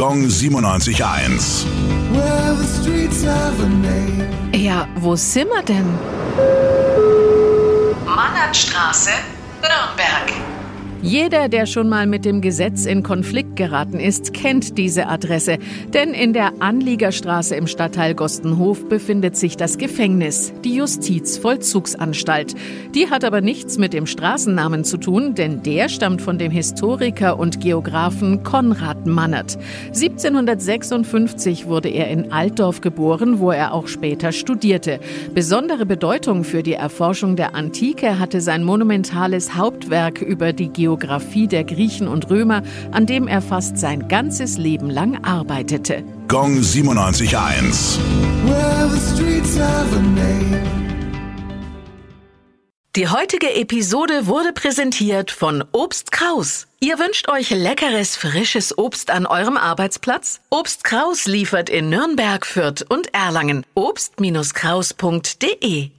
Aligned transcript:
Gong 0.00 0.22
97.1. 0.22 1.66
Well, 2.10 2.54
the 2.56 2.64
streets 2.64 3.22
have 3.22 3.60
a 3.60 3.68
name. 3.68 4.30
Ja, 4.54 4.88
wo 4.94 5.14
sind 5.14 5.50
wir 5.50 5.62
denn? 5.62 5.84
Mannertstraße, 8.06 9.10
Nürnberg. 9.60 10.29
Jeder, 11.02 11.48
der 11.48 11.64
schon 11.64 11.88
mal 11.88 12.06
mit 12.06 12.26
dem 12.26 12.42
Gesetz 12.42 12.84
in 12.84 13.02
Konflikt 13.02 13.56
geraten 13.56 13.98
ist, 13.98 14.34
kennt 14.34 14.76
diese 14.76 15.06
Adresse. 15.06 15.56
Denn 15.94 16.12
in 16.12 16.34
der 16.34 16.52
Anliegerstraße 16.60 17.56
im 17.56 17.66
Stadtteil 17.66 18.14
Gostenhof 18.14 18.86
befindet 18.86 19.34
sich 19.34 19.56
das 19.56 19.78
Gefängnis, 19.78 20.52
die 20.62 20.74
Justizvollzugsanstalt. 20.74 22.54
Die 22.94 23.08
hat 23.08 23.24
aber 23.24 23.40
nichts 23.40 23.78
mit 23.78 23.94
dem 23.94 24.04
Straßennamen 24.04 24.84
zu 24.84 24.98
tun, 24.98 25.34
denn 25.34 25.62
der 25.62 25.88
stammt 25.88 26.20
von 26.20 26.36
dem 26.36 26.50
Historiker 26.50 27.38
und 27.38 27.62
Geographen 27.62 28.42
Konrad 28.42 29.06
Mannert. 29.06 29.56
1756 29.94 31.66
wurde 31.66 31.88
er 31.88 32.10
in 32.10 32.30
Altdorf 32.30 32.82
geboren, 32.82 33.40
wo 33.40 33.50
er 33.50 33.72
auch 33.72 33.88
später 33.88 34.32
studierte. 34.32 35.00
Besondere 35.34 35.86
Bedeutung 35.86 36.44
für 36.44 36.62
die 36.62 36.74
Erforschung 36.74 37.36
der 37.36 37.54
Antike 37.54 38.18
hatte 38.18 38.42
sein 38.42 38.64
monumentales 38.64 39.56
Hauptwerk 39.56 40.20
über 40.20 40.52
die 40.52 40.68
Geografie 40.68 40.89
Biografie 40.90 41.46
der 41.46 41.62
Griechen 41.62 42.08
und 42.08 42.30
Römer, 42.30 42.64
an 42.90 43.06
dem 43.06 43.28
er 43.28 43.42
fast 43.42 43.78
sein 43.78 44.08
ganzes 44.08 44.58
Leben 44.58 44.90
lang 44.90 45.22
arbeitete. 45.22 46.02
Gong 46.26 46.58
97.1. 46.58 48.00
Well, 48.44 48.88
the 48.88 48.98
streets 48.98 49.56
have 49.56 49.96
a 49.96 50.00
name. 50.00 50.60
Die 52.96 53.06
heutige 53.06 53.54
Episode 53.54 54.26
wurde 54.26 54.52
präsentiert 54.52 55.30
von 55.30 55.62
Obst 55.70 56.10
Kraus. 56.10 56.66
Ihr 56.80 56.98
wünscht 56.98 57.28
euch 57.28 57.50
leckeres, 57.50 58.16
frisches 58.16 58.76
Obst 58.76 59.12
an 59.12 59.26
eurem 59.26 59.56
Arbeitsplatz? 59.56 60.40
Obst 60.50 60.82
Kraus 60.82 61.26
liefert 61.26 61.70
in 61.70 61.88
Nürnberg, 61.88 62.44
Fürth 62.44 62.84
und 62.88 63.14
Erlangen. 63.14 63.64
Obst-Kraus.de 63.74 65.90